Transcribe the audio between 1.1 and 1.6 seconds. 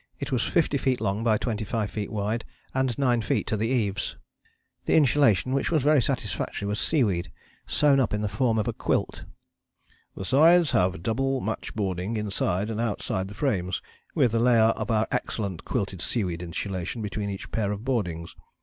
by